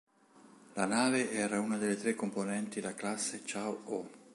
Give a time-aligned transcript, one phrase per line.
[0.73, 4.09] La nave era una delle tre componenti la classe "Chao Ho".